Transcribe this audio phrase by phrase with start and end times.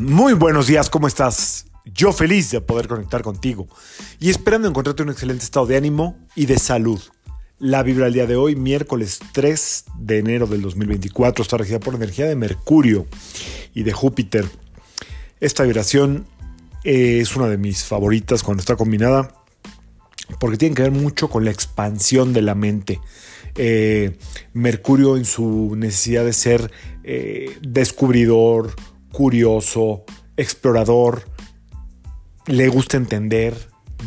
[0.00, 1.66] Muy buenos días, ¿cómo estás?
[1.84, 3.68] Yo feliz de poder conectar contigo
[4.18, 6.98] y esperando encontrarte un excelente estado de ánimo y de salud.
[7.58, 11.94] La vibra del día de hoy, miércoles 3 de enero del 2024, está regida por
[11.94, 13.06] energía de Mercurio
[13.74, 14.48] y de Júpiter.
[15.38, 16.24] Esta vibración
[16.82, 19.34] es una de mis favoritas cuando está combinada
[20.38, 23.00] porque tiene que ver mucho con la expansión de la mente.
[23.54, 24.16] Eh,
[24.54, 26.72] Mercurio en su necesidad de ser
[27.04, 28.74] eh, descubridor,
[29.12, 30.04] curioso,
[30.36, 31.24] explorador,
[32.46, 33.54] le gusta entender,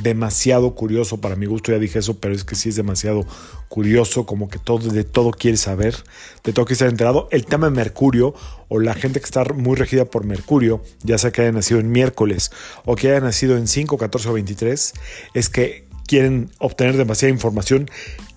[0.02, 3.26] demasiado curioso para mi gusto, ya dije eso, pero es que sí es demasiado
[3.68, 5.96] curioso, como que todo, de todo quiere saber,
[6.44, 7.28] de todo quiere estar enterado.
[7.32, 8.34] El tema de Mercurio
[8.70, 11.92] o la gente que está muy regida por Mercurio, ya sea que haya nacido en
[11.92, 12.52] miércoles
[12.86, 14.94] o que haya nacido en 5, 14 o 23,
[15.34, 17.90] es que quieren obtener demasiada información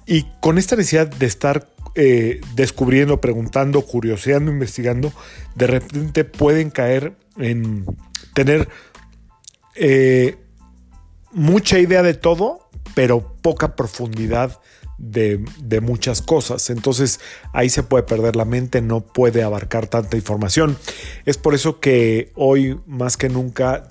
[0.06, 5.14] y con esta necesidad de estar eh, descubriendo, preguntando, curioseando, investigando,
[5.54, 7.86] de repente pueden caer en
[8.34, 8.68] tener
[9.74, 10.36] eh,
[11.32, 14.60] mucha idea de todo, pero poca profundidad
[14.98, 16.68] de, de, muchas cosas.
[16.68, 17.18] Entonces
[17.54, 20.76] ahí se puede perder la mente, no puede abarcar tanta información.
[21.24, 23.90] Es por eso que hoy más que nunca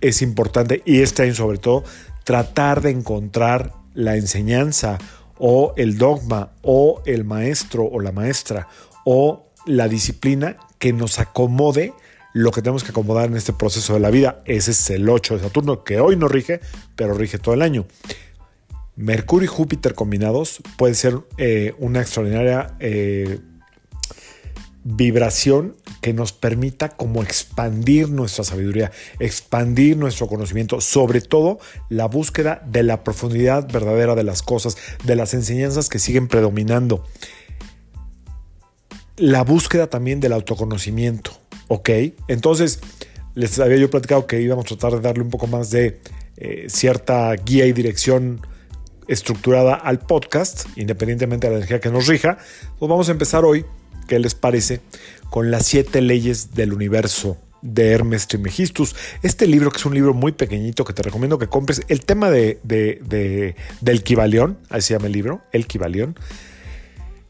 [0.00, 1.84] es importante, y este año sobre todo,
[2.24, 4.98] tratar de encontrar la enseñanza
[5.38, 8.68] o el dogma o el maestro o la maestra
[9.04, 11.92] o la disciplina que nos acomode
[12.34, 14.42] lo que tenemos que acomodar en este proceso de la vida.
[14.44, 16.60] Ese es el 8 de Saturno, que hoy no rige,
[16.96, 17.86] pero rige todo el año.
[18.96, 23.38] Mercurio y Júpiter combinados puede ser eh, una extraordinaria eh,
[24.82, 32.62] vibración que nos permita como expandir nuestra sabiduría, expandir nuestro conocimiento, sobre todo la búsqueda
[32.66, 37.06] de la profundidad verdadera de las cosas, de las enseñanzas que siguen predominando.
[39.16, 41.30] La búsqueda también del autoconocimiento,
[41.68, 41.88] ¿ok?
[42.28, 42.80] Entonces,
[43.34, 46.02] les había yo platicado que íbamos a tratar de darle un poco más de
[46.36, 48.46] eh, cierta guía y dirección
[49.08, 52.36] estructurada al podcast, independientemente de la energía que nos rija.
[52.78, 53.64] Pues vamos a empezar hoy
[54.06, 54.80] ¿qué les parece?
[55.34, 58.94] Con las siete leyes del universo de Hermes Trismegistus.
[59.24, 61.82] Este libro, que es un libro muy pequeñito que te recomiendo que compres.
[61.88, 62.60] El tema de,
[63.80, 66.16] del Kibalión, así se llama el libro, el Kibalión,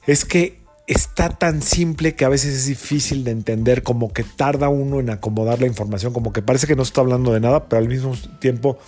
[0.06, 4.68] es que está tan simple que a veces es difícil de entender, como que tarda
[4.68, 7.70] uno en acomodar la información, como que parece que no se está hablando de nada,
[7.70, 8.78] pero al mismo tiempo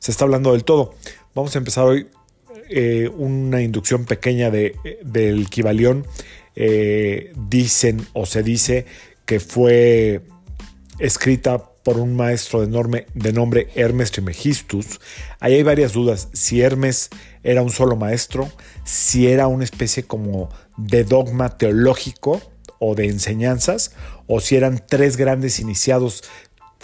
[0.00, 0.94] se está hablando del todo.
[1.34, 2.08] Vamos a empezar hoy
[2.68, 6.04] eh, una inducción pequeña de, del Kibalión
[6.56, 8.86] eh, dicen o se dice
[9.26, 10.22] que fue
[10.98, 15.00] escrita por un maestro de, de nombre Hermes Trismegistus.
[15.38, 17.10] Ahí hay varias dudas, si Hermes
[17.44, 18.50] era un solo maestro,
[18.84, 22.42] si era una especie como de dogma teológico
[22.78, 23.92] o de enseñanzas,
[24.26, 26.24] o si eran tres grandes iniciados,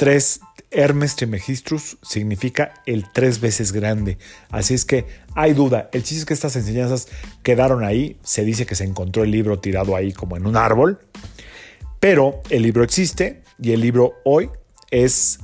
[0.03, 0.41] tres
[0.73, 4.19] Hermes Trismegistus significa el tres veces grande.
[4.51, 5.91] Así es que hay duda.
[5.93, 7.07] El chiste es que estas enseñanzas
[7.45, 8.17] quedaron ahí.
[8.25, 10.99] Se dice que se encontró el libro tirado ahí como en un árbol.
[12.01, 14.51] Pero el libro existe y el libro hoy
[14.91, 15.39] es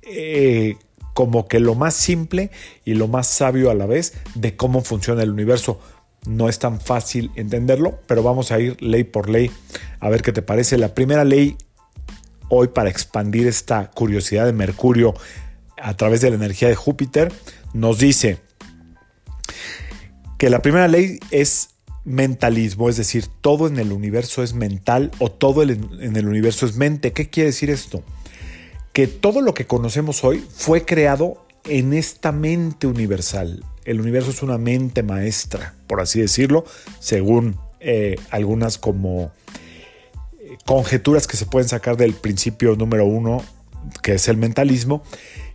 [0.00, 0.76] eh,
[1.12, 2.50] como que lo más simple
[2.86, 5.78] y lo más sabio a la vez de cómo funciona el universo.
[6.26, 9.50] No es tan fácil entenderlo, pero vamos a ir ley por ley
[10.00, 10.78] a ver qué te parece.
[10.78, 11.58] La primera ley
[12.50, 15.14] hoy para expandir esta curiosidad de Mercurio
[15.80, 17.32] a través de la energía de Júpiter,
[17.72, 18.38] nos dice
[20.36, 21.70] que la primera ley es
[22.04, 26.76] mentalismo, es decir, todo en el universo es mental o todo en el universo es
[26.76, 27.12] mente.
[27.12, 28.02] ¿Qué quiere decir esto?
[28.92, 33.64] Que todo lo que conocemos hoy fue creado en esta mente universal.
[33.84, 36.64] El universo es una mente maestra, por así decirlo,
[36.98, 39.32] según eh, algunas como
[40.66, 43.42] conjeturas que se pueden sacar del principio número uno,
[44.02, 45.02] que es el mentalismo,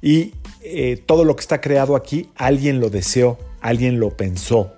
[0.02, 4.74] y eh, todo lo que está creado aquí, alguien lo deseó, alguien lo pensó.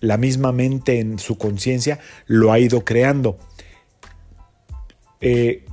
[0.00, 3.38] La misma mente en su conciencia lo ha ido creando.
[5.20, 5.64] Eh,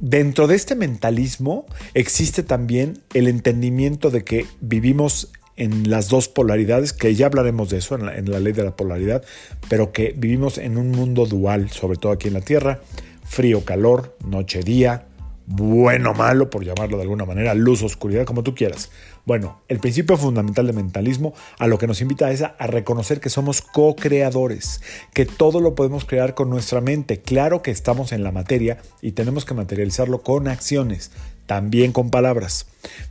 [0.00, 6.92] dentro de este mentalismo existe también el entendimiento de que vivimos en las dos polaridades,
[6.92, 9.24] que ya hablaremos de eso en la, en la ley de la polaridad,
[9.68, 12.80] pero que vivimos en un mundo dual, sobre todo aquí en la Tierra,
[13.26, 15.06] frío, calor, noche, día,
[15.48, 18.90] bueno, malo, por llamarlo de alguna manera, luz, oscuridad, como tú quieras.
[19.24, 23.30] Bueno, el principio fundamental de mentalismo a lo que nos invita es a, reconocer que
[23.30, 24.82] somos co-creadores,
[25.14, 27.20] que todo lo podemos crear con nuestra mente.
[27.20, 31.12] Claro que estamos en la materia y tenemos que materializarlo con acciones,
[31.46, 32.66] también con palabras.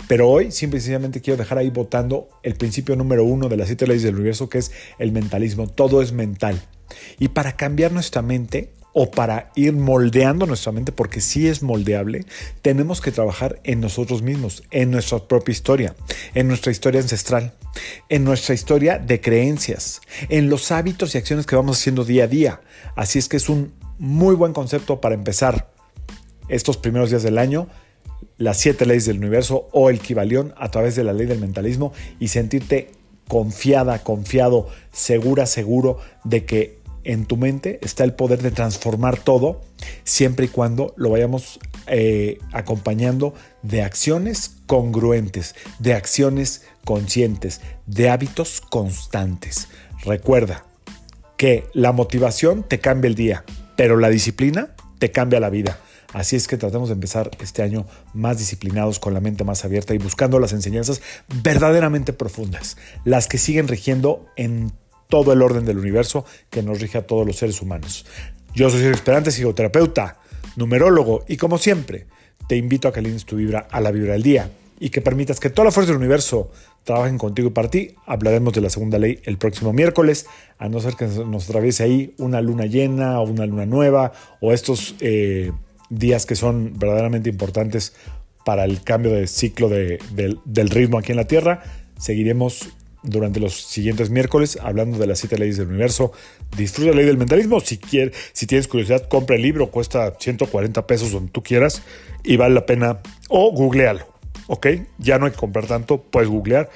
[0.09, 4.03] Pero hoy simplemente quiero dejar ahí votando el principio número uno de las siete leyes
[4.03, 5.67] del universo, que es el mentalismo.
[5.67, 6.61] Todo es mental.
[7.17, 12.25] Y para cambiar nuestra mente, o para ir moldeando nuestra mente, porque sí es moldeable,
[12.61, 15.95] tenemos que trabajar en nosotros mismos, en nuestra propia historia,
[16.33, 17.53] en nuestra historia ancestral,
[18.07, 19.99] en nuestra historia de creencias,
[20.29, 22.61] en los hábitos y acciones que vamos haciendo día a día.
[22.95, 25.73] Así es que es un muy buen concepto para empezar
[26.47, 27.67] estos primeros días del año
[28.37, 31.91] las siete leyes del universo o el Kibalión a través de la ley del mentalismo
[32.19, 32.91] y sentirte
[33.27, 39.61] confiada, confiado, segura, seguro de que en tu mente está el poder de transformar todo,
[40.03, 48.59] siempre y cuando lo vayamos eh, acompañando de acciones congruentes, de acciones conscientes, de hábitos
[48.59, 49.69] constantes.
[50.03, 50.65] Recuerda
[51.37, 53.45] que la motivación te cambia el día,
[53.77, 55.79] pero la disciplina te cambia la vida.
[56.13, 59.93] Así es que tratemos de empezar este año más disciplinados, con la mente más abierta
[59.93, 61.01] y buscando las enseñanzas
[61.43, 64.71] verdaderamente profundas, las que siguen rigiendo en
[65.09, 68.05] todo el orden del universo que nos rige a todos los seres humanos.
[68.53, 70.19] Yo soy Sergio Esperante, psicoterapeuta,
[70.55, 72.07] numerólogo y como siempre,
[72.47, 74.49] te invito a que alines tu vibra a la vibra del día
[74.79, 76.51] y que permitas que toda la fuerza del universo
[76.83, 77.95] trabajen contigo y para ti.
[78.05, 82.13] Hablaremos de la segunda ley el próximo miércoles, a no ser que nos atraviese ahí
[82.17, 85.51] una luna llena o una luna nueva o estos eh,
[85.89, 87.93] días que son verdaderamente importantes
[88.45, 91.63] para el cambio de ciclo del ritmo aquí en la Tierra.
[91.97, 92.69] Seguiremos
[93.05, 96.11] durante los siguientes miércoles hablando de las siete leyes del universo.
[96.57, 97.59] Disfruta la ley del mentalismo.
[97.59, 99.71] Si, quieres, si tienes curiosidad, compra el libro.
[99.71, 101.81] Cuesta 140 pesos donde tú quieras
[102.23, 102.99] y vale la pena.
[103.29, 104.05] O googlealo.
[104.47, 104.67] ¿Ok?
[104.97, 106.01] Ya no hay que comprar tanto.
[106.01, 106.69] Puedes googlear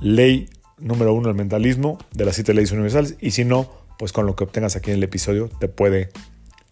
[0.00, 0.48] ley
[0.78, 3.16] número uno del mentalismo de las siete leyes universales.
[3.20, 6.10] Y si no, pues con lo que obtengas aquí en el episodio te puede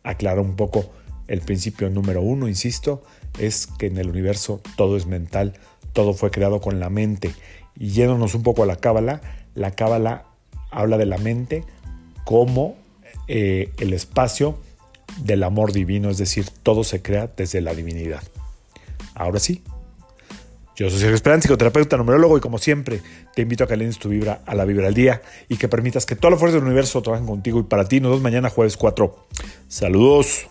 [0.03, 0.91] aclarar un poco
[1.29, 3.05] el principio número uno, insisto,
[3.39, 5.55] es que en el universo todo es mental,
[5.93, 7.35] todo fue creado con la mente.
[7.77, 9.21] Y yéndonos un poco a la cábala,
[9.55, 10.25] la cábala
[10.71, 11.65] habla de la mente
[12.25, 12.77] como
[13.29, 14.59] eh, el espacio
[15.19, 18.23] del amor divino, es decir, todo se crea desde la divinidad.
[19.15, 19.63] Ahora sí,
[20.81, 23.03] yo soy Sergio Esperanza, psicoterapeuta, numerólogo, y como siempre,
[23.35, 26.07] te invito a que alines tu vibra a la vibra del día y que permitas
[26.07, 28.01] que toda la fuerza del universo trabajen contigo y para ti.
[28.01, 29.27] Nos vemos mañana jueves 4.
[29.69, 30.49] Saludos.